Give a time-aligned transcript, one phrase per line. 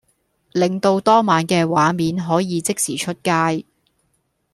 [0.53, 3.65] 令到當晚嘅畫面可以即時出街